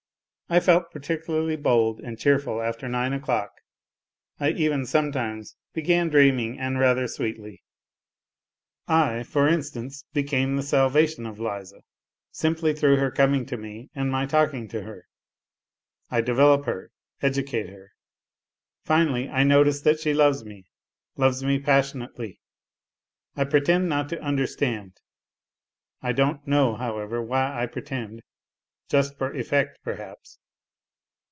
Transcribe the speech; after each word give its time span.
I 0.53 0.59
felt 0.59 0.91
particularly 0.91 1.55
bold 1.55 2.01
and 2.01 2.19
cheerful 2.19 2.61
after 2.61 2.89
nine 2.89 3.13
o'clock, 3.13 3.53
I 4.37 4.49
even 4.49 4.85
sometimes 4.85 5.55
began 5.73 6.09
dreaming, 6.09 6.59
and 6.59 6.77
rather 6.77 7.07
sweetly: 7.07 7.63
I, 8.85 9.23
for 9.23 9.47
instance, 9.47 10.03
became 10.11 10.57
the 10.57 10.61
salvation 10.61 11.25
of 11.25 11.39
Liza, 11.39 11.83
simply 12.33 12.73
through 12.73 12.97
her 12.97 13.09
coming 13.11 13.45
to 13.45 13.55
me 13.55 13.89
and 13.95 14.11
my 14.11 14.25
talking 14.25 14.67
to 14.67 14.81
her.... 14.81 15.07
NOTES 16.11 16.11
FROM 16.11 16.17
UNDERGROUND 16.17 16.49
139 17.21 17.21
I 17.21 17.29
develop 17.29 17.51
her, 17.55 17.61
educate 17.65 17.73
her. 17.73 17.91
Finally, 18.83 19.29
I 19.29 19.43
notice 19.45 19.79
that 19.83 20.01
she 20.01 20.13
loves 20.13 20.43
me, 20.43 20.65
loves 21.15 21.41
me 21.45 21.59
passionately. 21.59 22.41
I 23.37 23.45
pretend 23.45 23.87
not 23.87 24.09
to 24.09 24.21
understand 24.21 24.97
(I 26.01 26.11
don't 26.11 26.45
know, 26.45 26.75
however, 26.75 27.21
why 27.21 27.57
I 27.57 27.67
pretend, 27.67 28.21
just 28.89 29.17
for 29.17 29.31
effect, 29.33 29.77
perhaps). 29.83 30.37